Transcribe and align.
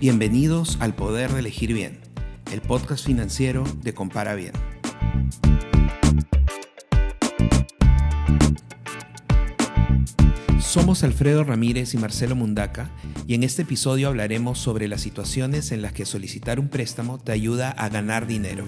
Bienvenidos 0.00 0.78
al 0.80 0.94
Poder 0.94 1.30
de 1.30 1.40
Elegir 1.40 1.74
Bien, 1.74 1.98
el 2.50 2.62
podcast 2.62 3.04
financiero 3.04 3.64
de 3.82 3.92
Compara 3.92 4.34
Bien. 4.34 4.54
Somos 10.58 11.04
Alfredo 11.04 11.44
Ramírez 11.44 11.92
y 11.92 11.98
Marcelo 11.98 12.34
Mundaca 12.34 12.88
y 13.26 13.34
en 13.34 13.42
este 13.42 13.60
episodio 13.60 14.08
hablaremos 14.08 14.58
sobre 14.58 14.88
las 14.88 15.02
situaciones 15.02 15.70
en 15.70 15.82
las 15.82 15.92
que 15.92 16.06
solicitar 16.06 16.60
un 16.60 16.70
préstamo 16.70 17.18
te 17.18 17.32
ayuda 17.32 17.70
a 17.70 17.90
ganar 17.90 18.26
dinero. 18.26 18.64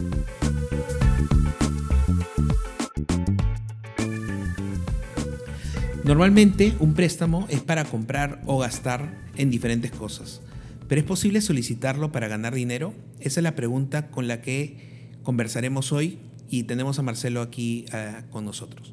Normalmente 6.05 6.75
un 6.79 6.93
préstamo 6.93 7.47
es 7.49 7.61
para 7.61 7.87
comprar 7.87 8.43
o 8.45 8.59
gastar 8.59 9.17
en 9.37 9.51
diferentes 9.51 9.93
cosas, 9.93 10.43
pero 10.93 11.01
¿es 11.01 11.07
posible 11.07 11.41
solicitarlo 11.41 12.13
para 12.13 12.29
ganar 12.29 12.55
dinero? 12.55 12.93
Esa 13.19 13.41
es 13.41 13.45
la 13.45 13.55
pregunta 13.55 14.11
con 14.11 14.29
la 14.29 14.43
que 14.43 15.09
conversaremos 15.23 15.91
hoy 15.91 16.19
y 16.51 16.65
tenemos 16.65 16.99
a 16.99 17.03
Marcelo 17.03 17.41
aquí 17.41 17.87
uh, 17.95 18.31
con 18.31 18.45
nosotros. 18.45 18.93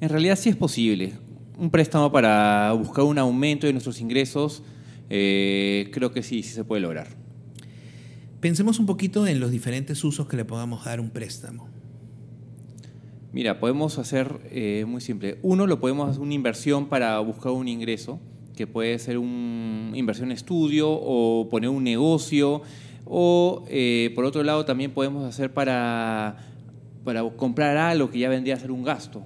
En 0.00 0.08
realidad 0.08 0.34
sí 0.34 0.48
es 0.48 0.56
posible. 0.56 1.12
Un 1.58 1.70
préstamo 1.70 2.10
para 2.10 2.72
buscar 2.72 3.04
un 3.04 3.20
aumento 3.20 3.68
de 3.68 3.72
nuestros 3.72 4.00
ingresos, 4.00 4.64
eh, 5.08 5.90
creo 5.92 6.10
que 6.10 6.24
sí, 6.24 6.42
sí 6.42 6.52
se 6.52 6.64
puede 6.64 6.82
lograr. 6.82 7.06
Pensemos 8.40 8.80
un 8.80 8.86
poquito 8.86 9.28
en 9.28 9.38
los 9.38 9.52
diferentes 9.52 10.02
usos 10.02 10.26
que 10.26 10.36
le 10.36 10.44
podamos 10.44 10.86
dar 10.86 10.98
un 10.98 11.10
préstamo. 11.10 11.68
Mira, 13.32 13.60
podemos 13.60 14.00
hacer 14.00 14.40
eh, 14.50 14.84
muy 14.88 15.00
simple. 15.00 15.38
Uno, 15.42 15.68
lo 15.68 15.78
podemos 15.78 16.10
hacer 16.10 16.20
una 16.20 16.34
inversión 16.34 16.88
para 16.88 17.16
buscar 17.20 17.52
un 17.52 17.68
ingreso, 17.68 18.18
que 18.56 18.66
puede 18.66 18.98
ser 18.98 19.18
una 19.18 19.96
inversión 19.96 20.32
estudio 20.32 20.90
o 20.90 21.48
poner 21.48 21.70
un 21.70 21.84
negocio. 21.84 22.62
O, 23.04 23.64
eh, 23.68 24.10
por 24.16 24.24
otro 24.24 24.42
lado, 24.42 24.64
también 24.64 24.90
podemos 24.90 25.24
hacer 25.24 25.52
para, 25.52 26.38
para 27.04 27.22
comprar 27.36 27.76
algo 27.76 28.10
que 28.10 28.18
ya 28.18 28.28
vendría 28.28 28.54
a 28.54 28.58
ser 28.58 28.72
un 28.72 28.82
gasto. 28.82 29.24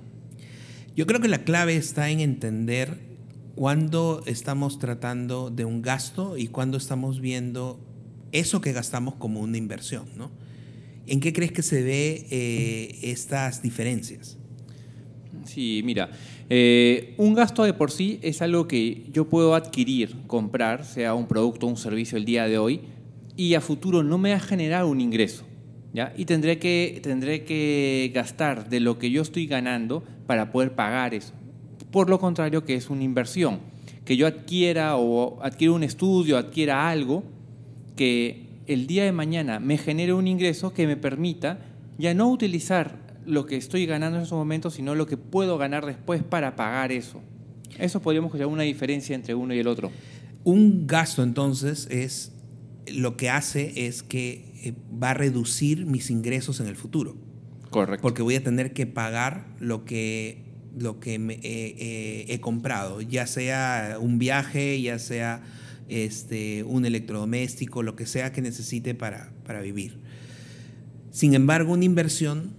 Yo 0.95 1.07
creo 1.07 1.21
que 1.21 1.29
la 1.29 1.45
clave 1.45 1.77
está 1.77 2.11
en 2.11 2.21
entender 2.21 2.99
cuándo 3.55 4.23
estamos 4.27 4.79
tratando 4.79 5.51
de 5.51 5.65
un 5.65 5.81
gasto 5.81 6.37
y 6.37 6.49
cuándo 6.49 6.77
estamos 6.77 7.21
viendo 7.21 7.81
eso 8.33 8.61
que 8.61 8.73
gastamos 8.73 9.15
como 9.15 9.41
una 9.41 9.57
inversión, 9.57 10.07
¿no? 10.17 10.31
¿En 11.07 11.21
qué 11.21 11.33
crees 11.33 11.53
que 11.53 11.63
se 11.63 11.83
ve 11.83 12.27
eh, 12.31 12.99
estas 13.03 13.63
diferencias? 13.63 14.40
Sí, 15.45 15.83
mira, 15.85 16.11
eh, 16.49 17.15
un 17.17 17.35
gasto 17.35 17.65
de 17.65 17.73
por 17.73 17.91
sí 17.91 18.19
es 18.23 18.43
algo 18.43 18.67
que 18.69 19.05
yo 19.13 19.29
puedo 19.29 19.55
adquirir, 19.55 20.17
comprar, 20.27 20.85
sea 20.85 21.15
un 21.15 21.27
producto 21.27 21.67
o 21.67 21.71
un 21.71 21.77
servicio 21.77 22.19
el 22.19 22.25
día 22.25 22.47
de 22.47 22.59
hoy, 22.59 22.81
y 23.37 23.55
a 23.55 23.61
futuro 23.61 24.03
no 24.03 24.19
me 24.19 24.31
va 24.31 24.37
a 24.37 24.41
generar 24.41 24.85
un 24.85 25.01
ingreso. 25.01 25.45
¿ya? 25.93 26.13
Y 26.17 26.25
tendré 26.25 26.59
que, 26.59 27.01
tendré 27.03 27.45
que 27.45 28.11
gastar 28.15 28.69
de 28.69 28.81
lo 28.81 28.99
que 28.99 29.11
yo 29.11 29.23
estoy 29.23 29.47
ganando 29.47 30.03
para 30.27 30.53
poder 30.53 30.75
pagar 30.75 31.15
eso. 31.15 31.33
Por 31.91 32.11
lo 32.11 32.19
contrario, 32.19 32.65
que 32.65 32.75
es 32.75 32.91
una 32.91 33.03
inversión, 33.03 33.61
que 34.05 34.17
yo 34.17 34.27
adquiera 34.27 34.97
o 34.97 35.43
adquiera 35.43 35.73
un 35.73 35.83
estudio, 35.83 36.37
adquiera 36.37 36.89
algo 36.89 37.25
que 37.97 38.47
el 38.67 38.87
día 38.87 39.05
de 39.05 39.13
mañana 39.13 39.59
me 39.59 39.79
genere 39.79 40.13
un 40.13 40.29
ingreso 40.29 40.73
que 40.73 40.87
me 40.87 40.97
permita 40.97 41.59
ya 41.99 42.15
no 42.15 42.31
utilizar 42.31 43.10
lo 43.27 43.47
que 43.47 43.57
estoy 43.57 43.87
ganando 43.87 44.19
en 44.19 44.25
esos 44.25 44.39
momentos, 44.39 44.75
sino 44.75 44.95
lo 44.95 45.07
que 45.07 45.17
puedo 45.17 45.59
ganar 45.59 45.87
después 45.87 46.23
para 46.23 46.57
pagar 46.57 46.93
eso. 46.93 47.21
Eso 47.79 48.01
podríamos 48.01 48.33
llamar 48.35 48.55
una 48.55 48.63
diferencia 48.63 49.15
entre 49.15 49.35
uno 49.35 49.55
y 49.55 49.59
el 49.59 49.67
otro. 49.67 49.91
Un 50.45 50.87
gasto 50.87 51.23
entonces 51.23 51.87
es 51.91 52.33
lo 52.87 53.17
que 53.17 53.31
hace 53.31 53.87
es 53.87 54.03
que 54.03 54.45
eh, 54.63 54.75
va 55.03 55.11
a 55.11 55.15
reducir 55.15 55.87
mis 55.87 56.11
ingresos 56.11 56.61
en 56.61 56.67
el 56.67 56.77
futuro. 56.77 57.17
Correcto. 57.71 58.03
Porque 58.03 58.23
voy 58.23 58.35
a 58.35 58.43
tener 58.43 58.73
que 58.73 58.87
pagar 58.87 59.47
lo 59.61 59.85
que, 59.85 60.43
lo 60.77 60.99
que 60.99 61.19
me, 61.19 61.39
he 61.43 62.41
comprado, 62.41 63.01
ya 63.01 63.27
sea 63.27 63.99
un 64.01 64.19
viaje, 64.19 64.81
ya 64.83 64.99
sea 64.99 65.43
este, 65.91 66.63
un 66.65 66.87
electrodoméstico, 66.87 67.83
lo 67.83 67.97
que 67.97 68.07
sea 68.07 68.33
que 68.33 68.41
necesite 68.41 68.95
para, 68.95 69.33
para 69.45 69.61
vivir. 69.61 69.99
Sin 71.11 71.35
embargo, 71.35 71.73
una 71.73 71.85
inversión, 71.85 72.53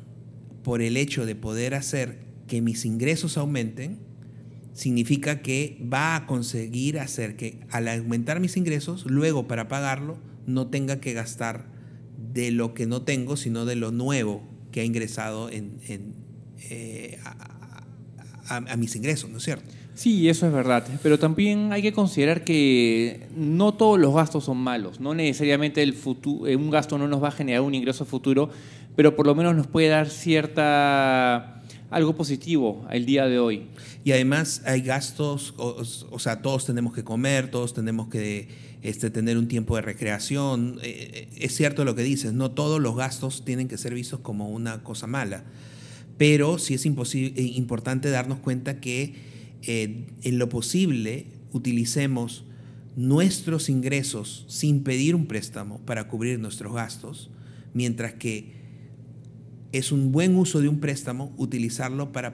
por 0.63 0.81
el 0.81 0.97
hecho 0.97 1.25
de 1.25 1.35
poder 1.35 1.73
hacer 1.73 2.19
que 2.47 2.61
mis 2.61 2.85
ingresos 2.85 3.38
aumenten, 3.38 3.99
significa 4.73 5.41
que 5.41 5.77
va 5.91 6.16
a 6.16 6.25
conseguir 6.25 6.99
hacer 6.99 7.35
que 7.35 7.59
al 7.69 7.88
aumentar 7.88 8.39
mis 8.39 8.57
ingresos, 8.57 9.05
luego 9.05 9.47
para 9.47 9.67
pagarlo, 9.67 10.17
no 10.45 10.67
tenga 10.67 10.99
que 10.99 11.13
gastar 11.13 11.66
de 12.33 12.51
lo 12.51 12.73
que 12.73 12.85
no 12.85 13.01
tengo, 13.01 13.38
sino 13.38 13.66
de 13.66 13.75
lo 13.75 13.91
nuevo 13.91 14.44
que 14.72 14.81
ha 14.81 14.85
ingresado 14.85 15.49
en, 15.49 15.79
eh, 16.69 17.19
a, 17.23 17.85
a, 18.47 18.55
a 18.57 18.78
mis 18.78 18.95
ingresos, 18.95 19.29
¿no 19.29 19.38
es 19.38 19.43
cierto? 19.43 19.69
Sí, 19.93 20.29
eso 20.29 20.47
es 20.47 20.53
verdad, 20.53 20.88
pero 21.03 21.19
también 21.19 21.73
hay 21.73 21.81
que 21.81 21.91
considerar 21.91 22.43
que 22.45 23.28
no 23.35 23.73
todos 23.73 23.99
los 23.99 24.16
gastos 24.16 24.45
son 24.45 24.57
malos, 24.57 25.01
no 25.01 25.13
necesariamente 25.13 25.83
el 25.83 25.93
futuro, 25.93 26.47
eh, 26.47 26.55
un 26.55 26.72
gasto 26.72 26.97
no 26.97 27.07
nos 27.07 27.22
va 27.22 27.28
a 27.28 27.31
generar 27.31 27.61
un 27.61 27.75
ingreso 27.75 28.05
futuro, 28.05 28.49
pero 28.96 29.16
por 29.16 29.25
lo 29.25 29.35
menos 29.35 29.56
nos 29.56 29.68
puede 29.68 29.90
dar 29.90 30.09
cierta 30.09 31.62
algo 31.90 32.16
positivo 32.16 32.85
al 32.90 33.06
día 33.06 33.28
de 33.28 33.40
hoy. 33.40 33.68
Y 34.03 34.13
además 34.13 34.62
hay 34.66 34.81
gastos, 34.81 35.53
o, 35.57 35.84
o 36.09 36.19
sea, 36.19 36.41
todos 36.41 36.66
tenemos 36.66 36.94
que 36.94 37.03
comer, 37.03 37.52
todos 37.52 37.74
tenemos 37.74 38.07
que 38.07 38.47
este, 38.81 39.12
tener 39.12 39.38
un 39.38 39.47
tiempo 39.47 39.75
de 39.75 39.81
recreación. 39.84 40.79
Eh, 40.81 41.28
es 41.38 41.56
cierto 41.56 41.85
lo 41.85 41.96
que 41.96 42.03
dices, 42.03 42.34
no 42.34 42.52
todos 42.52 42.81
los 42.81 42.96
gastos 42.96 43.46
tienen 43.46 43.68
que 43.68 43.78
ser 43.78 43.94
vistos 43.94 44.22
como 44.22 44.50
una 44.50 44.84
cosa 44.84 45.06
mala, 45.06 45.44
pero 46.18 46.58
sí 46.58 46.73
es 46.73 46.85
importante 46.85 48.09
darnos 48.09 48.40
cuenta 48.40 48.79
que 48.79 49.13
eh, 49.63 50.08
en 50.23 50.40
lo 50.40 50.50
posible 50.50 51.28
utilicemos 51.52 52.46
nuestros 52.96 53.69
ingresos 53.69 54.46
sin 54.47 54.84
pedir 54.84 55.13
un 55.13 55.28
préstamo 55.28 55.79
para 55.85 56.08
cubrir 56.08 56.40
nuestros 56.40 56.73
gastos, 56.73 57.29
mientras 57.73 58.13
que 58.13 58.60
es 59.72 59.92
un 59.92 60.12
buen 60.12 60.36
uso 60.36 60.62
de 60.62 60.68
un 60.68 60.80
préstamo 60.80 61.34
utilizarlo 61.38 62.12
para 62.12 62.34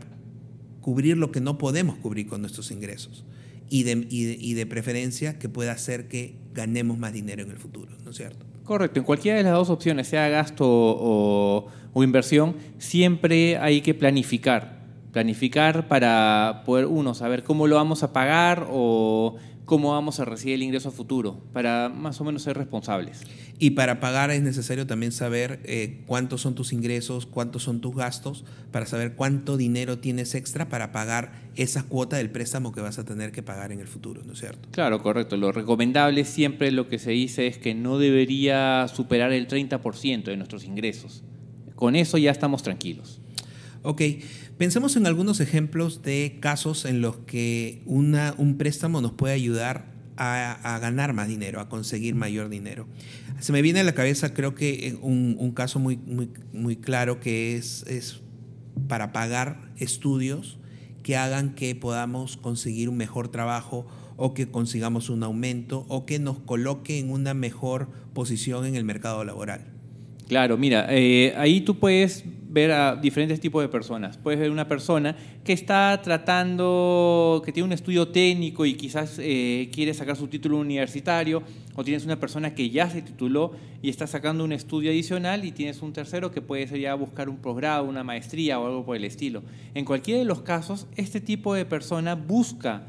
cubrir 0.82 1.18
lo 1.18 1.32
que 1.32 1.42
no 1.42 1.58
podemos 1.58 1.98
cubrir 1.98 2.28
con 2.28 2.42
nuestros 2.42 2.72
ingresos 2.72 3.26
y 3.70 3.84
de, 3.84 4.08
y 4.10 4.24
de, 4.26 4.38
y 4.40 4.54
de 4.54 4.66
preferencia 4.66 5.38
que 5.38 5.50
pueda 5.50 5.74
hacer 5.74 6.08
que 6.08 6.36
ganemos 6.54 6.98
más 6.98 7.14
dinero 7.14 7.44
en 7.44 7.52
el 7.52 7.58
futuro, 7.58 7.92
¿no 8.04 8.12
es 8.12 8.18
cierto? 8.18 8.46
Correcto, 8.64 9.00
en 9.00 9.06
cualquiera 9.06 9.38
de 9.38 9.44
las 9.44 9.54
dos 9.54 9.70
opciones, 9.70 10.08
sea 10.08 10.30
gasto 10.30 10.66
o, 10.68 11.68
o 11.94 12.04
inversión, 12.04 12.56
siempre 12.78 13.58
hay 13.58 13.82
que 13.82 13.94
planificar 13.94 14.78
planificar 15.18 15.88
para 15.88 16.62
poder, 16.64 16.86
uno, 16.86 17.16
saber 17.16 17.44
cómo 17.44 17.66
lo 17.66 17.76
vamos 17.76 18.04
a 18.04 18.14
pagar 18.14 18.68
o 18.70 19.36
cómo 19.68 19.92
vamos 19.92 20.22
a 20.22 20.26
recibir 20.26 20.56
el 20.56 20.64
ingreso 20.64 20.88
a 20.88 20.92
futuro, 20.94 21.42
para 21.52 21.90
más 21.90 22.22
o 22.22 22.24
menos 22.24 22.44
ser 22.44 22.58
responsables. 22.58 23.24
Y 23.60 23.72
para 23.72 24.00
pagar 24.00 24.32
es 24.32 24.42
necesario 24.42 24.88
también 24.88 25.12
saber 25.12 25.60
eh, 25.66 26.04
cuántos 26.08 26.40
son 26.40 26.56
tus 26.56 26.72
ingresos, 26.72 27.26
cuántos 27.26 27.64
son 27.64 27.82
tus 27.82 27.94
gastos, 27.94 28.46
para 28.72 28.86
saber 28.86 29.16
cuánto 29.16 29.58
dinero 29.58 30.00
tienes 30.00 30.36
extra 30.36 30.70
para 30.70 30.94
pagar 30.94 31.34
esa 31.58 31.84
cuota 31.84 32.16
del 32.16 32.30
préstamo 32.30 32.72
que 32.72 32.80
vas 32.80 32.98
a 32.98 33.04
tener 33.04 33.34
que 33.34 33.44
pagar 33.44 33.74
en 33.74 33.82
el 33.82 33.88
futuro, 33.88 34.22
¿no 34.26 34.34
es 34.34 34.40
cierto? 34.40 34.70
Claro, 34.72 35.04
correcto. 35.04 35.36
Lo 35.36 35.52
recomendable 35.52 36.24
siempre 36.24 36.72
lo 36.72 36.88
que 36.88 36.98
se 36.98 37.12
dice 37.12 37.48
es 37.48 37.58
que 37.58 37.76
no 37.76 38.00
debería 38.00 38.88
superar 38.88 39.34
el 39.34 39.50
30% 39.50 40.24
de 40.24 40.38
nuestros 40.38 40.64
ingresos. 40.64 41.24
Con 41.76 41.98
eso 41.98 42.18
ya 42.18 42.32
estamos 42.32 42.64
tranquilos. 42.64 43.20
Ok, 43.90 44.02
pensemos 44.58 44.98
en 44.98 45.08
algunos 45.08 45.40
ejemplos 45.40 46.02
de 46.02 46.40
casos 46.42 46.84
en 46.84 47.00
los 47.00 47.20
que 47.20 47.84
una, 47.86 48.36
un 48.38 48.58
préstamo 48.58 49.00
nos 49.00 49.14
puede 49.14 49.34
ayudar 49.34 49.86
a, 50.18 50.76
a, 50.76 50.80
ganar 50.80 51.14
más 51.14 51.30
dinero, 51.30 51.62
a 51.62 51.70
conseguir 51.70 52.14
mayor 52.14 52.50
dinero. 52.50 52.86
Se 53.40 53.54
me 53.54 53.62
viene 53.62 53.80
a 53.80 53.84
la 53.86 53.94
cabeza, 53.94 54.34
creo 54.34 54.56
que 54.56 54.98
un, 55.02 55.38
un 55.40 55.52
caso 55.54 55.80
muy, 55.80 55.96
muy, 55.96 56.30
muy, 56.52 56.76
claro 56.76 57.22
que 57.22 57.56
es, 57.56 57.86
es 57.88 58.20
para 58.90 59.14
pagar 59.14 59.72
estudios 59.78 60.58
que 61.02 61.16
hagan 61.16 61.56
que 61.56 61.74
podamos 61.74 62.36
conseguir 62.36 62.90
un 62.90 62.98
mejor 62.98 63.30
trabajo 63.30 63.88
o 64.18 64.34
que 64.34 64.50
consigamos 64.50 65.10
un 65.10 65.24
aumento 65.24 65.86
o 65.88 66.06
que 66.06 66.20
nos 66.20 66.40
coloque 66.40 67.00
en 67.00 67.10
una 67.10 67.34
mejor 67.34 67.88
posición 68.14 68.66
en 68.66 68.76
el 68.76 68.84
mercado 68.84 69.24
laboral. 69.24 69.78
Claro, 70.28 70.58
mira, 70.58 70.88
eh, 70.90 71.34
ahí 71.38 71.62
tú 71.62 71.80
puedes 71.80 72.26
ver 72.58 72.72
a 72.72 72.96
diferentes 72.96 73.40
tipos 73.40 73.62
de 73.62 73.70
personas. 73.70 74.18
Puedes 74.18 74.40
ver 74.40 74.50
una 74.50 74.68
persona 74.68 75.16
que 75.44 75.54
está 75.54 76.02
tratando, 76.04 77.44
que 77.46 77.52
tiene 77.52 77.68
un 77.68 77.74
estudio 77.74 78.08
técnico 78.08 78.66
y 78.66 78.74
quizás 78.74 79.20
eh, 79.20 79.70
quiere 79.72 79.94
sacar 79.94 80.16
su 80.16 80.28
título 80.28 80.58
universitario, 80.58 81.44
o 81.76 81.84
tienes 81.84 82.04
una 82.06 82.20
persona 82.20 82.56
que 82.56 82.72
ya 82.72 82.90
se 82.90 83.04
tituló 83.04 83.52
y 83.84 83.90
está 83.90 84.08
sacando 84.08 84.44
un 84.44 84.54
estudio 84.54 84.90
adicional, 84.90 85.46
y 85.46 85.52
tienes 85.52 85.84
un 85.84 85.94
tercero 85.94 86.32
que 86.32 86.42
puede 86.42 86.68
ser 86.68 86.80
ya 86.80 86.96
buscar 86.96 87.30
un 87.30 87.38
posgrado, 87.38 87.84
una 87.84 88.04
maestría 88.04 88.60
o 88.60 88.66
algo 88.66 88.84
por 88.84 88.96
el 88.96 89.06
estilo. 89.06 89.44
En 89.76 89.86
cualquiera 89.86 90.18
de 90.18 90.26
los 90.26 90.42
casos, 90.42 90.88
este 90.96 91.22
tipo 91.22 91.54
de 91.54 91.66
persona 91.66 92.16
busca 92.16 92.88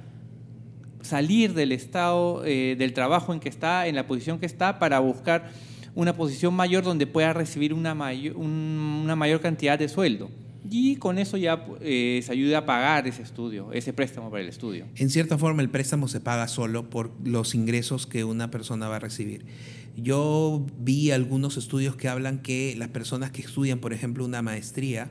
salir 1.02 1.52
del 1.52 1.72
estado, 1.72 2.42
eh, 2.46 2.74
del 2.78 2.94
trabajo 2.94 3.34
en 3.34 3.40
que 3.40 3.50
está, 3.50 3.86
en 3.86 3.96
la 3.96 4.06
posición 4.06 4.38
que 4.38 4.46
está, 4.46 4.78
para 4.78 4.98
buscar 5.00 5.50
una 5.98 6.14
posición 6.14 6.54
mayor 6.54 6.84
donde 6.84 7.08
pueda 7.08 7.32
recibir 7.32 7.74
una 7.74 7.92
mayor, 7.92 8.36
una 8.36 9.16
mayor 9.16 9.40
cantidad 9.40 9.76
de 9.76 9.88
sueldo. 9.88 10.30
Y 10.70 10.94
con 10.94 11.18
eso 11.18 11.36
ya 11.36 11.66
eh, 11.80 12.20
se 12.24 12.30
ayuda 12.30 12.58
a 12.58 12.66
pagar 12.66 13.08
ese 13.08 13.22
estudio, 13.22 13.72
ese 13.72 13.92
préstamo 13.92 14.30
para 14.30 14.44
el 14.44 14.48
estudio. 14.48 14.86
En 14.94 15.10
cierta 15.10 15.38
forma 15.38 15.60
el 15.60 15.70
préstamo 15.70 16.06
se 16.06 16.20
paga 16.20 16.46
solo 16.46 16.88
por 16.88 17.10
los 17.24 17.56
ingresos 17.56 18.06
que 18.06 18.22
una 18.22 18.48
persona 18.48 18.86
va 18.86 18.96
a 18.96 18.98
recibir. 19.00 19.44
Yo 19.96 20.64
vi 20.78 21.10
algunos 21.10 21.56
estudios 21.56 21.96
que 21.96 22.06
hablan 22.06 22.42
que 22.42 22.76
las 22.78 22.90
personas 22.90 23.32
que 23.32 23.42
estudian, 23.42 23.80
por 23.80 23.92
ejemplo, 23.92 24.24
una 24.24 24.40
maestría, 24.40 25.10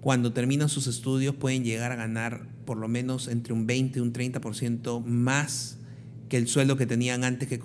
cuando 0.00 0.32
terminan 0.32 0.70
sus 0.70 0.86
estudios 0.86 1.34
pueden 1.34 1.62
llegar 1.62 1.92
a 1.92 1.96
ganar 1.96 2.48
por 2.64 2.78
lo 2.78 2.88
menos 2.88 3.28
entre 3.28 3.52
un 3.52 3.66
20 3.66 3.98
y 3.98 4.02
un 4.02 4.14
30% 4.14 5.04
más 5.04 5.76
que 6.30 6.38
el 6.38 6.48
sueldo 6.48 6.78
que 6.78 6.86
tenían 6.86 7.22
antes 7.22 7.48
que, 7.50 7.58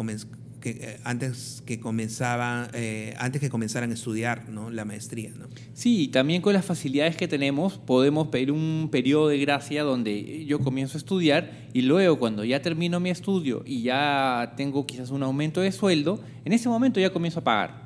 que, 0.62 0.70
eh, 0.70 1.00
antes 1.04 1.62
que 1.66 1.80
comenzaba, 1.80 2.70
eh, 2.74 3.14
antes 3.18 3.42
que 3.42 3.50
comenzaran 3.50 3.92
a 3.92 3.94
estudiar 3.94 4.48
¿no? 4.50 4.70
la 4.70 4.86
maestría. 4.86 5.32
¿no? 5.38 5.48
Sí, 5.74 6.08
también 6.08 6.42
con 6.42 6.54
las 6.54 6.64
facilidades 6.64 7.18
que 7.18 7.28
tenemos 7.28 7.78
podemos 7.78 8.30
pedir 8.30 8.52
un 8.52 8.90
periodo 8.92 9.28
de 9.28 9.40
gracia 9.40 9.84
donde 9.84 10.46
yo 10.46 10.60
comienzo 10.60 10.98
a 10.98 11.00
estudiar 11.00 11.52
y 11.74 11.82
luego 11.82 12.20
cuando 12.20 12.46
ya 12.46 12.62
termino 12.62 13.00
mi 13.00 13.10
estudio 13.10 13.64
y 13.66 13.82
ya 13.82 14.54
tengo 14.56 14.86
quizás 14.86 15.10
un 15.10 15.24
aumento 15.24 15.60
de 15.62 15.72
sueldo, 15.72 16.24
en 16.46 16.54
ese 16.54 16.70
momento 16.70 17.00
ya 17.00 17.10
comienzo 17.10 17.40
a 17.40 17.44
pagar. 17.44 17.82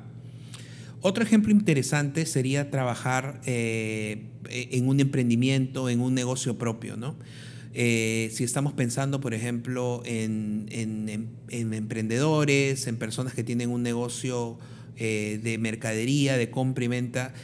Otro 1.00 1.22
ejemplo 1.22 1.52
interesante 1.52 2.26
sería 2.26 2.70
trabajar 2.70 3.40
eh, 3.46 4.26
en 4.50 4.88
un 4.88 5.00
emprendimiento, 5.00 5.88
en 5.88 6.00
un 6.00 6.14
negocio 6.14 6.58
propio, 6.58 6.96
¿no? 6.96 7.16
Eh, 7.78 8.30
si 8.32 8.42
estamos 8.42 8.72
pensando, 8.72 9.20
por 9.20 9.34
ejemplo, 9.34 10.00
en, 10.06 10.66
emprendedores, 11.50 12.86
en 12.86 12.96
personas 12.96 13.34
que 13.34 13.44
tienen 13.44 13.68
un 13.68 13.82
negocio 13.82 14.56
eh, 14.96 15.38
de 15.42 15.58
mercadería, 15.58 16.38
de 16.38 16.48
compra 16.48 16.86
y 16.86 16.88
venta, 16.88 17.34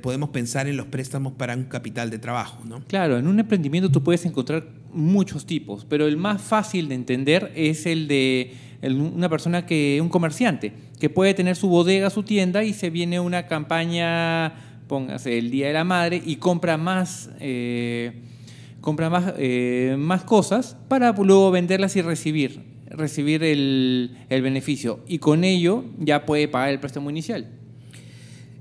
podemos 0.00 0.30
pensar 0.30 0.68
en 0.68 0.78
los 0.78 0.86
préstamos 0.86 1.34
para 1.34 1.54
un 1.54 1.64
capital 1.64 2.08
de 2.08 2.18
trabajo. 2.18 2.64
¿no? 2.64 2.82
Claro, 2.86 3.18
en 3.18 3.26
un 3.26 3.38
emprendimiento 3.38 3.90
tú 3.90 4.02
puedes 4.02 4.24
encontrar 4.24 4.66
muchos 4.90 5.44
tipos, 5.44 5.84
pero 5.84 6.06
el 6.06 6.16
más 6.16 6.40
fácil 6.40 6.88
de 6.88 6.94
entender 6.94 7.52
es 7.54 7.84
el 7.84 8.08
de 8.08 8.54
una 8.82 9.28
persona 9.28 9.66
que, 9.66 9.98
un 10.00 10.08
comerciante, 10.08 10.72
que 10.98 11.10
puede 11.10 11.34
tener 11.34 11.56
su 11.56 11.68
bodega, 11.68 12.08
su 12.08 12.22
tienda 12.22 12.64
y 12.64 12.72
se 12.72 12.88
viene 12.88 13.20
una 13.20 13.46
campaña, 13.48 14.80
póngase 14.88 15.36
el 15.36 15.50
Día 15.50 15.66
de 15.66 15.74
la 15.74 15.84
Madre 15.84 16.22
y 16.24 16.36
compra 16.36 16.78
más... 16.78 17.28
Eh, 17.38 18.30
compra 18.84 19.08
más, 19.08 19.32
eh, 19.38 19.96
más 19.98 20.24
cosas 20.24 20.76
para 20.88 21.12
luego 21.12 21.50
venderlas 21.50 21.96
y 21.96 22.02
recibir, 22.02 22.60
recibir 22.90 23.42
el, 23.42 24.14
beneficio. 24.28 25.02
Y 25.08 25.20
con 25.20 25.42
ello 25.42 25.86
ya 25.98 26.26
puede 26.26 26.48
pagar 26.48 26.68
el 26.68 26.80
préstamo 26.80 27.08
inicial. 27.08 27.48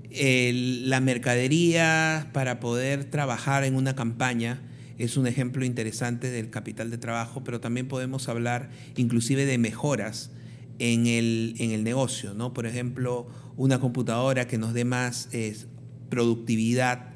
la 0.09 1.01
mercadería 1.01 2.29
para 2.31 2.61
poder 2.61 3.03
trabajar 3.03 3.65
en 3.65 3.75
una 3.75 3.95
campaña 3.95 4.61
es 4.97 5.17
un 5.17 5.27
ejemplo 5.27 5.65
interesante 5.65 6.29
del 6.29 6.49
capital 6.49 6.89
de 6.89 6.97
trabajo, 6.97 7.43
pero 7.43 7.59
también 7.59 7.89
podemos 7.89 8.29
hablar 8.29 8.69
inclusive 8.95 9.45
de 9.45 9.57
mejoras 9.57 10.31
en 10.79 11.05
el, 11.05 11.55
en 11.59 11.71
el 11.71 11.83
negocio, 11.83 12.33
¿no? 12.33 12.53
Por 12.53 12.65
ejemplo, 12.65 13.27
una 13.57 13.81
computadora 13.81 14.47
que 14.47 14.57
nos 14.57 14.73
dé 14.73 14.85
más 14.85 15.27
productividad 16.09 17.12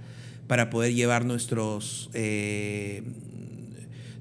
para 0.48 0.70
poder 0.70 0.94
llevar 0.94 1.26
nuestros, 1.26 2.10
eh, 2.14 3.04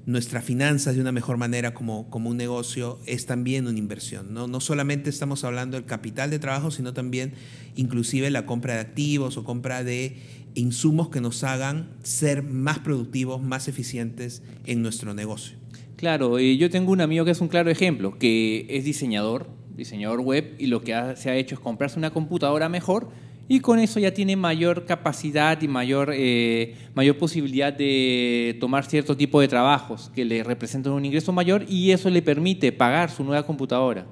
nuestras 0.05 0.43
finanzas 0.43 0.95
de 0.95 1.01
una 1.01 1.11
mejor 1.11 1.37
manera 1.37 1.73
como, 1.73 2.09
como 2.09 2.29
un 2.29 2.37
negocio 2.37 2.99
es 3.05 3.25
también 3.25 3.67
una 3.67 3.79
inversión. 3.79 4.33
¿no? 4.33 4.47
no 4.47 4.59
solamente 4.59 5.09
estamos 5.09 5.43
hablando 5.43 5.77
del 5.77 5.85
capital 5.85 6.29
de 6.29 6.39
trabajo, 6.39 6.71
sino 6.71 6.93
también 6.93 7.33
inclusive 7.75 8.29
la 8.29 8.45
compra 8.45 8.75
de 8.75 8.79
activos 8.81 9.37
o 9.37 9.43
compra 9.43 9.83
de 9.83 10.17
insumos 10.55 11.09
que 11.09 11.21
nos 11.21 11.43
hagan 11.43 11.89
ser 12.03 12.43
más 12.43 12.79
productivos, 12.79 13.41
más 13.41 13.67
eficientes 13.67 14.41
en 14.65 14.81
nuestro 14.81 15.13
negocio. 15.13 15.57
Claro, 15.97 16.39
yo 16.39 16.69
tengo 16.69 16.91
un 16.91 17.01
amigo 17.01 17.25
que 17.25 17.31
es 17.31 17.41
un 17.41 17.47
claro 17.47 17.71
ejemplo, 17.71 18.17
que 18.19 18.67
es 18.69 18.83
diseñador, 18.83 19.49
diseñador 19.75 20.21
web, 20.21 20.55
y 20.59 20.67
lo 20.67 20.81
que 20.81 20.93
se 21.15 21.29
ha 21.29 21.35
hecho 21.35 21.55
es 21.55 21.61
comprarse 21.61 21.97
una 21.97 22.11
computadora 22.11 22.69
mejor, 22.69 23.09
y 23.49 23.59
con 23.61 23.79
eso 23.79 23.99
ya 23.99 24.13
tiene 24.13 24.35
mayor 24.35 24.85
capacidad 24.85 25.61
y 25.61 25.67
mayor, 25.67 26.11
eh, 26.13 26.75
mayor 26.93 27.17
posibilidad 27.17 27.71
de 27.71 28.57
tomar 28.59 28.85
cierto 28.85 29.15
tipo 29.15 29.39
de 29.39 29.47
trabajos 29.47 30.11
que 30.13 30.25
le 30.25 30.43
representan 30.43 30.93
un 30.93 31.05
ingreso 31.05 31.31
mayor 31.31 31.65
y 31.67 31.91
eso 31.91 32.09
le 32.09 32.21
permite 32.21 32.71
pagar 32.71 33.09
su 33.09 33.23
nueva 33.23 33.45
computadora. 33.45 34.05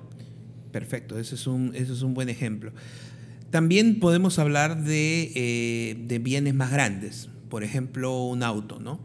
Perfecto, 0.71 1.19
ese 1.19 1.35
es 1.35 1.47
un, 1.47 1.71
ese 1.75 1.93
es 1.93 2.01
un 2.01 2.13
buen 2.13 2.29
ejemplo. 2.29 2.71
También 3.49 3.99
podemos 3.99 4.39
hablar 4.39 4.83
de, 4.83 5.31
eh, 5.35 5.95
de 6.07 6.19
bienes 6.19 6.53
más 6.53 6.71
grandes, 6.71 7.29
por 7.49 7.63
ejemplo, 7.63 8.23
un 8.25 8.43
auto, 8.43 8.79
¿no? 8.79 8.99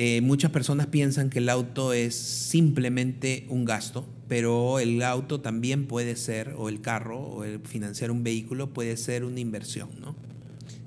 Eh, 0.00 0.20
muchas 0.20 0.52
personas 0.52 0.86
piensan 0.86 1.28
que 1.28 1.40
el 1.40 1.48
auto 1.48 1.92
es 1.92 2.14
simplemente 2.14 3.46
un 3.48 3.64
gasto, 3.64 4.06
pero 4.28 4.78
el 4.78 5.02
auto 5.02 5.40
también 5.40 5.86
puede 5.86 6.14
ser, 6.14 6.54
o 6.56 6.68
el 6.68 6.80
carro, 6.80 7.18
o 7.18 7.42
el 7.42 7.58
financiar 7.58 8.12
un 8.12 8.22
vehículo 8.22 8.68
puede 8.68 8.96
ser 8.96 9.24
una 9.24 9.40
inversión, 9.40 9.88
¿no? 10.00 10.14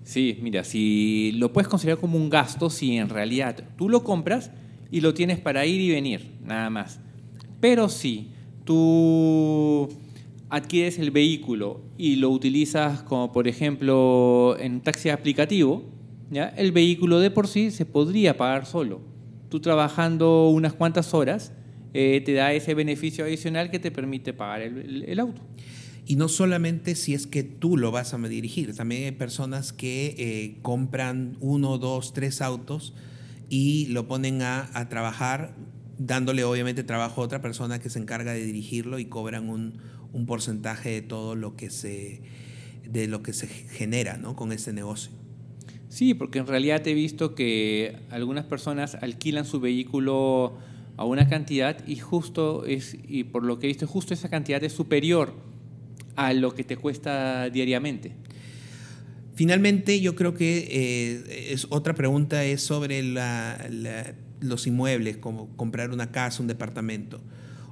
Sí, 0.06 0.40
mira, 0.42 0.64
si 0.64 1.34
lo 1.34 1.52
puedes 1.52 1.68
considerar 1.68 2.00
como 2.00 2.16
un 2.18 2.30
gasto, 2.30 2.70
si 2.70 2.96
en 2.96 3.10
realidad 3.10 3.62
tú 3.78 3.90
lo 3.90 4.06
compras 4.06 4.52
y 4.92 5.02
lo 5.02 5.14
tienes 5.14 5.42
para 5.42 5.66
ir 5.66 5.82
y 5.82 5.90
venir, 5.90 6.32
nada 6.46 6.70
más. 6.70 7.02
Pero 7.60 7.90
si 7.90 8.30
tú 8.64 9.90
adquieres 10.50 11.00
el 11.00 11.12
vehículo 11.12 11.82
y 11.98 12.16
lo 12.16 12.30
utilizas 12.30 13.04
como 13.04 13.34
por 13.34 13.50
ejemplo 13.50 14.56
en 14.58 14.80
taxi 14.80 15.10
aplicativo, 15.10 15.84
¿ya? 16.32 16.48
el 16.48 16.72
vehículo 16.72 17.20
de 17.20 17.30
por 17.30 17.48
sí 17.48 17.70
se 17.70 17.86
podría 17.86 18.38
pagar 18.38 18.66
solo. 18.66 19.02
Tú 19.50 19.60
trabajando 19.60 20.50
unas 20.50 20.74
cuantas 20.74 21.14
horas, 21.14 21.52
eh, 21.94 22.22
te 22.26 22.34
da 22.34 22.54
ese 22.54 22.74
beneficio 22.74 23.26
adicional 23.26 23.70
que 23.70 23.78
te 23.78 23.92
permite 23.92 24.34
pagar 24.34 24.62
el, 24.62 25.20
auto. 25.20 25.42
Y 26.06 26.16
no 26.16 26.30
solamente 26.30 26.96
si 26.96 27.14
es 27.14 27.28
que 27.28 27.44
tú 27.44 27.78
lo 27.78 27.92
vas 27.92 28.14
a 28.14 28.18
dirigir, 28.18 28.74
también 28.76 29.04
hay 29.04 29.12
personas 29.12 29.74
que 29.74 30.16
eh, 30.18 30.58
compran 30.62 31.38
uno, 31.42 31.78
dos, 31.78 32.14
tres 32.14 32.42
autos 32.42 32.94
y 33.50 33.88
lo 33.88 34.08
ponen 34.08 34.42
a, 34.42 34.88
trabajar, 34.90 35.54
dándole 35.98 36.46
obviamente 36.46 36.84
trabajo 36.84 37.22
a 37.22 37.26
otra 37.26 37.42
persona 37.42 37.80
que 37.80 37.90
se 37.90 38.00
encarga 38.00 38.32
de 38.32 38.46
dirigirlo 38.46 38.98
y 38.98 39.06
cobran 39.06 39.50
un, 39.50 39.80
un 40.14 40.26
porcentaje 40.26 40.90
de 40.90 41.02
todo 41.02 41.36
lo 41.36 41.58
que 41.58 41.70
se, 41.70 42.22
de 42.88 43.08
lo 43.08 43.22
que 43.22 43.34
se 43.34 43.48
genera 43.48 44.16
¿no? 44.16 44.38
con 44.38 44.54
este 44.54 44.72
negocio. 44.72 45.21
Sí, 45.92 46.14
porque 46.14 46.40
en 46.40 46.48
realidad 46.48 46.88
he 46.88 46.94
visto 46.94 47.36
que 47.36 47.98
algunas 48.12 48.46
personas 48.46 48.96
alquilan 48.96 49.44
su 49.44 49.60
vehículo 49.60 50.54
a 50.96 51.04
una 51.04 51.28
cantidad 51.28 51.86
y 51.86 51.98
justo 51.98 52.66
es, 52.66 52.96
y 53.10 53.26
por 53.26 53.44
lo 53.44 53.60
que 53.60 53.68
he 53.68 53.68
visto, 53.68 53.88
justo 53.88 54.14
esa 54.14 54.30
cantidad 54.30 54.64
es 54.64 54.72
superior 54.72 55.34
a 56.16 56.32
lo 56.32 56.56
que 56.56 56.64
te 56.64 56.78
cuesta 56.78 57.50
diariamente. 57.50 58.14
Finalmente, 59.36 60.00
yo 60.00 60.16
creo 60.16 60.34
que 60.34 60.66
eh, 60.72 61.52
es, 61.52 61.68
otra 61.70 61.94
pregunta 61.94 62.46
es 62.46 62.62
sobre 62.62 63.04
los 64.40 64.68
inmuebles, 64.68 65.18
como 65.18 65.50
comprar 65.58 65.92
una 65.92 66.10
casa, 66.10 66.42
un 66.42 66.48
departamento. 66.48 67.20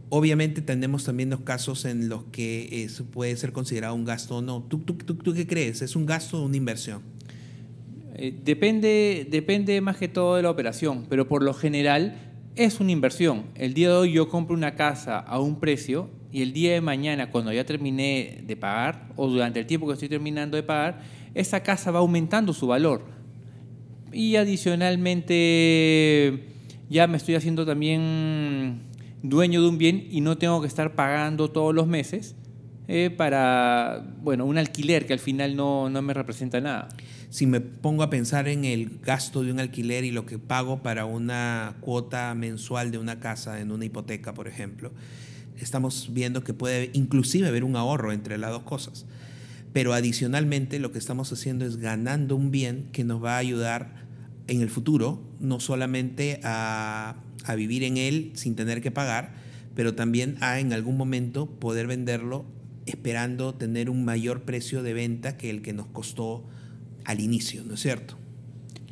Obviamente 0.10 0.62
tenemos 0.62 1.06
también 1.06 1.30
los 1.30 1.40
casos 1.40 1.86
en 1.86 2.10
los 2.10 2.26
que 2.34 2.84
eso 2.84 3.06
puede 3.06 3.38
ser 3.38 3.54
considerado 3.54 3.96
un 3.96 4.04
gasto 4.04 4.36
o 4.38 4.42
no. 4.42 4.62
¿Tú, 4.64 4.80
tú, 4.80 4.96
tú, 4.96 5.34
qué 5.34 5.48
crees? 5.48 5.82
¿Es 5.82 5.96
un 5.96 6.06
gasto 6.06 6.42
o 6.42 6.46
una 6.46 6.58
inversión? 6.58 7.18
Eh, 8.22 8.38
depende, 8.44 9.26
depende 9.32 9.80
más 9.80 9.96
que 9.96 10.10
todo 10.10 10.36
de 10.36 10.44
la 10.44 10.50
operación, 10.50 11.06
pero 11.10 11.30
por 11.30 11.42
lo 11.42 11.54
general 11.54 12.34
es 12.58 12.82
una 12.82 12.92
inversión. 12.92 13.46
El 13.56 13.74
día 13.74 13.88
de 13.88 13.96
hoy 13.96 14.12
yo 14.12 14.28
compro 14.28 14.58
una 14.58 14.76
casa 14.76 15.20
a 15.20 15.40
un 15.40 15.62
precio 15.62 16.10
y 16.30 16.42
el 16.42 16.52
día 16.52 16.74
de 16.74 16.82
mañana, 16.82 17.32
cuando 17.32 17.54
ya 17.54 17.64
terminé 17.64 18.44
de 18.46 18.58
pagar 18.58 19.08
o 19.16 19.30
durante 19.30 19.62
el 19.62 19.66
tiempo 19.66 19.88
que 19.88 19.94
estoy 19.94 20.10
terminando 20.10 20.58
de 20.58 20.64
pagar, 20.64 21.02
esa 21.34 21.64
casa 21.64 21.92
va 21.92 22.00
aumentando 22.00 22.52
su 22.52 22.68
valor. 22.68 23.06
Y 24.12 24.36
adicionalmente 24.36 26.44
ya 26.90 27.08
me 27.08 27.16
estoy 27.16 27.36
haciendo 27.36 27.66
también 27.66 28.82
dueño 29.24 29.62
de 29.62 29.70
un 29.70 29.78
bien 29.78 30.10
y 30.12 30.20
no 30.20 30.38
tengo 30.38 30.60
que 30.60 30.68
estar 30.68 30.94
pagando 30.94 31.52
todos 31.52 31.74
los 31.74 31.88
meses 31.88 32.36
eh, 32.90 33.10
para 33.10 34.04
bueno, 34.22 34.46
un 34.46 34.58
alquiler 34.58 35.06
que 35.06 35.14
al 35.14 35.20
final 35.20 35.56
no, 35.56 35.90
no 35.90 36.02
me 36.02 36.14
representa 36.14 36.60
nada 36.60 36.90
si 37.30 37.46
me 37.46 37.62
pongo 37.62 38.04
a 38.04 38.10
pensar 38.10 38.48
en 38.48 38.66
el 38.66 39.00
gasto 39.04 39.44
de 39.44 39.52
un 39.52 39.60
alquiler 39.60 40.04
y 40.04 40.12
lo 40.12 40.26
que 40.26 40.40
pago 40.40 40.82
para 40.82 41.06
una 41.06 41.76
cuota 41.80 42.34
mensual 42.34 42.92
de 42.92 42.98
una 42.98 43.20
casa 43.20 43.60
en 43.62 43.72
una 43.72 43.86
hipoteca, 43.86 44.34
por 44.34 44.48
ejemplo, 44.48 44.92
estamos 45.58 46.10
viendo 46.12 46.44
que 46.44 46.56
puede 46.56 46.90
inclusive 46.94 47.48
haber 47.48 47.64
un 47.64 47.76
ahorro 47.76 48.12
entre 48.12 48.38
las 48.40 48.50
dos 48.52 48.64
cosas. 48.64 49.06
Pero 49.74 49.94
adicionalmente 49.94 50.80
lo 50.80 50.92
que 50.92 50.98
estamos 50.98 51.32
haciendo 51.32 51.66
es 51.66 51.78
ganando 51.78 52.36
un 52.36 52.50
bien 52.50 52.90
que 52.92 53.04
nos 53.04 53.24
va 53.24 53.36
a 53.36 53.38
ayudar 53.38 54.08
en 54.48 54.62
el 54.62 54.72
futuro, 54.72 55.22
no 55.40 55.60
solamente 55.60 56.40
a, 56.44 57.16
a 57.46 57.56
vivir 57.56 57.84
en 57.84 57.98
él 57.98 58.32
sin 58.34 58.56
tener 58.56 58.82
que 58.82 58.90
pagar, 58.90 59.36
pero 59.76 59.94
también 59.94 60.38
a 60.42 60.60
en 60.60 60.74
algún 60.74 60.98
momento 60.98 61.46
poder 61.46 61.86
venderlo 61.86 62.46
esperando 62.90 63.56
tener 63.56 63.90
un 63.90 64.04
mayor 64.04 64.42
precio 64.42 64.84
de 64.84 64.94
venta 64.94 65.38
que 65.38 65.50
el 65.50 65.62
que 65.62 65.74
nos 65.74 65.88
costó 65.88 66.46
al 67.06 67.22
inicio, 67.22 67.64
¿no 67.64 67.76
es 67.76 67.80
cierto? 67.80 68.16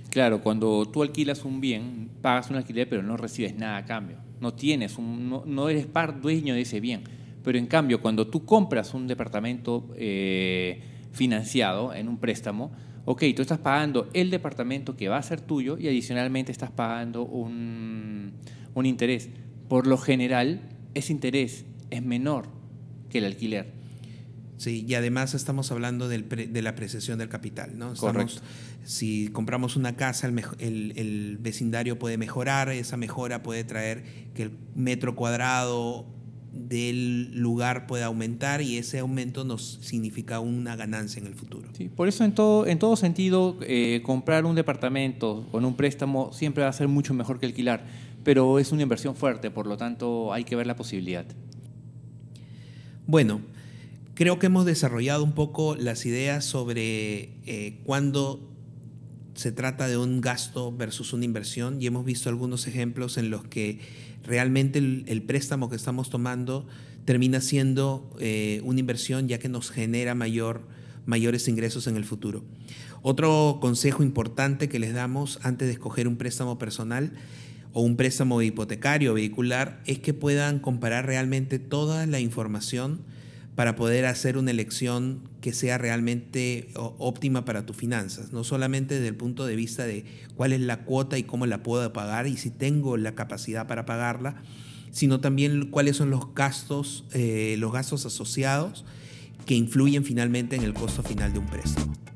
Claro, 0.10 0.42
cuando 0.42 0.86
tú 0.86 1.04
alquilas 1.04 1.46
un 1.46 1.62
bien, 1.62 2.10
pagas 2.22 2.50
un 2.50 2.56
alquiler, 2.56 2.90
pero 2.90 3.04
no 3.04 3.18
recibes 3.18 3.56
nada 3.56 3.78
a 3.78 3.86
cambio. 3.86 4.18
No 4.40 4.54
tienes, 4.54 4.98
un, 4.98 5.44
no, 5.46 5.70
eres 5.70 5.86
par 5.86 6.22
dueño 6.22 6.56
de 6.56 6.62
ese 6.62 6.80
bien. 6.80 7.04
Pero 7.44 7.58
en 7.58 7.68
cambio, 7.68 8.02
cuando 8.02 8.28
tú 8.28 8.46
compras 8.46 8.94
un 8.94 9.08
departamento 9.08 9.94
eh, 9.96 10.82
financiado 11.12 11.94
en 11.94 12.08
un 12.08 12.18
préstamo, 12.18 12.72
ok, 13.06 13.24
tú 13.36 13.42
estás 13.42 13.60
pagando 13.60 14.10
el 14.14 14.30
departamento 14.30 14.96
que 14.96 15.08
va 15.08 15.18
a 15.18 15.24
ser 15.24 15.42
tuyo 15.42 15.78
y 15.78 15.88
adicionalmente 15.88 16.52
estás 16.52 16.72
pagando 16.72 17.24
un, 17.24 18.34
un 18.74 18.86
interés. 18.86 19.30
Por 19.70 19.88
lo 19.88 19.98
general, 19.98 20.62
ese 20.94 21.14
interés 21.14 21.66
es 21.90 22.04
menor 22.04 22.48
que 23.10 23.20
el 23.20 23.26
alquiler. 23.26 23.77
Sí, 24.58 24.84
y 24.88 24.96
además 24.96 25.36
estamos 25.36 25.72
hablando 25.72 26.10
del 26.10 26.28
de 26.28 26.62
la 26.62 26.72
apreciación 26.72 27.20
del 27.20 27.30
capital, 27.30 27.78
¿no? 27.78 27.94
Correcto. 27.94 28.42
Si 28.84 29.28
compramos 29.30 29.76
una 29.76 29.96
casa, 29.96 30.28
el, 30.28 30.94
el, 30.96 31.38
vecindario 31.40 32.00
puede 32.00 32.18
mejorar, 32.18 32.70
esa 32.70 32.98
mejora 32.98 33.44
puede 33.44 33.64
traer 33.64 34.04
que 34.34 34.44
el 34.44 34.52
metro 34.76 35.16
cuadrado 35.16 36.08
del 36.52 37.38
lugar 37.40 37.86
pueda 37.86 38.08
aumentar 38.08 38.62
y 38.62 38.78
ese 38.78 39.00
aumento 39.00 39.44
nos 39.44 39.80
significa 39.82 40.40
una 40.40 40.76
ganancia 40.76 41.20
en 41.20 41.28
el 41.28 41.36
futuro. 41.36 41.70
Sí, 41.74 41.90
por 41.90 42.08
eso 42.08 42.24
en 42.24 42.34
todo, 42.34 42.66
en 42.66 42.80
todo 42.80 42.96
sentido, 42.96 43.58
eh, 43.62 44.02
comprar 44.04 44.46
un 44.46 44.56
departamento 44.56 45.48
con 45.52 45.66
un 45.66 45.76
préstamo 45.76 46.34
siempre 46.34 46.64
va 46.64 46.70
a 46.70 46.74
ser 46.74 46.88
mucho 46.88 47.14
mejor 47.14 47.40
que 47.40 47.46
alquilar, 47.46 47.86
pero 48.24 48.58
es 48.58 48.72
una 48.72 48.82
inversión 48.82 49.16
fuerte, 49.16 49.52
por 49.52 49.68
lo 49.68 49.78
tanto 49.78 50.34
hay 50.34 50.44
que 50.44 50.56
ver 50.56 50.66
la 50.66 50.76
posibilidad. 50.76 51.26
Bueno, 53.06 53.42
Creo 54.18 54.40
que 54.40 54.48
hemos 54.48 54.66
desarrollado 54.66 55.24
un 55.24 55.34
poco 55.34 55.76
las 55.76 56.08
ideas 56.08 56.44
sobre 56.44 57.30
eh, 57.46 57.80
cuándo 57.84 58.52
se 59.36 59.52
trata 59.52 59.88
de 59.88 59.96
un 59.96 60.22
gasto 60.22 60.76
versus 60.76 61.14
una 61.14 61.24
inversión 61.24 61.80
y 61.80 61.86
hemos 61.86 62.04
visto 62.04 62.28
algunos 62.28 62.66
ejemplos 62.66 63.20
en 63.20 63.30
los 63.30 63.44
que 63.44 63.80
realmente 64.24 64.80
el, 64.80 65.22
préstamo 65.22 65.70
que 65.70 65.76
estamos 65.76 66.10
tomando 66.10 66.66
termina 67.06 67.42
siendo 67.42 68.12
eh, 68.20 68.60
una 68.64 68.80
inversión 68.80 69.28
ya 69.28 69.38
que 69.38 69.50
nos 69.50 69.70
genera 69.70 70.16
mayor, 70.16 70.64
mayores 71.06 71.48
ingresos 71.48 71.86
en 71.86 71.96
el 71.96 72.04
futuro. 72.04 72.44
Otro 73.04 73.60
consejo 73.62 74.02
importante 74.02 74.68
que 74.68 74.80
les 74.80 74.96
damos 74.96 75.38
antes 75.44 75.68
de 75.68 75.74
escoger 75.74 76.08
un 76.08 76.18
préstamo 76.18 76.58
personal 76.58 77.12
o 77.72 77.82
un 77.82 77.96
préstamo 77.96 78.42
hipotecario 78.42 79.14
vehicular 79.14 79.80
es 79.86 80.00
que 80.00 80.16
puedan 80.16 80.58
comparar 80.58 81.06
realmente 81.06 81.60
toda 81.60 82.08
la 82.08 82.20
información 82.20 83.02
para 83.58 83.76
poder 83.76 84.06
hacer 84.06 84.38
una 84.38 84.52
elección 84.52 85.28
que 85.42 85.52
sea 85.52 85.80
realmente 85.80 86.70
óptima 86.76 87.44
para 87.44 87.66
tus 87.66 87.76
finanzas, 87.76 88.32
no 88.32 88.44
solamente 88.44 88.94
desde 88.94 89.08
el 89.08 89.16
punto 89.16 89.48
de 89.48 89.56
vista 89.56 89.84
de 89.88 90.06
cuál 90.36 90.54
es 90.54 90.62
la 90.62 90.84
cuota 90.86 91.18
y 91.18 91.24
cómo 91.24 91.48
la 91.48 91.64
puedo 91.64 91.92
pagar 91.92 92.28
y 92.28 92.38
si 92.38 92.52
tengo 92.52 92.98
la 92.98 93.16
capacidad 93.16 93.66
para 93.66 93.88
pagarla, 93.88 94.44
sino 94.92 95.22
también 95.22 95.72
cuáles 95.72 95.98
son 95.98 96.12
los 96.12 96.36
gastos, 96.36 97.06
eh, 97.14 97.56
los 97.58 97.74
gastos 97.74 98.06
asociados 98.06 98.86
que 99.48 99.56
influyen 99.56 100.06
finalmente 100.06 100.56
en 100.56 100.62
el 100.62 100.76
costo 100.76 101.02
final 101.02 101.34
de 101.34 101.40
un 101.40 101.48
préstamo. 101.48 102.07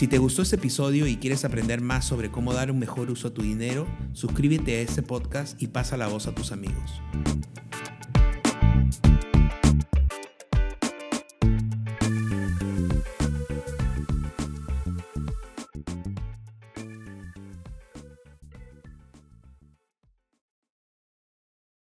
Si 0.00 0.08
te 0.08 0.16
gustó 0.16 0.40
este 0.40 0.56
episodio 0.56 1.06
y 1.06 1.18
quieres 1.18 1.44
aprender 1.44 1.82
más 1.82 2.06
sobre 2.06 2.30
cómo 2.30 2.54
dar 2.54 2.70
un 2.70 2.78
mejor 2.78 3.10
uso 3.10 3.28
a 3.28 3.34
tu 3.34 3.42
dinero, 3.42 3.86
suscríbete 4.14 4.78
a 4.78 4.80
este 4.80 5.02
podcast 5.02 5.60
y 5.60 5.66
pasa 5.66 5.98
la 5.98 6.06
voz 6.06 6.26
a 6.26 6.34
tus 6.34 6.52
amigos. 6.52 7.02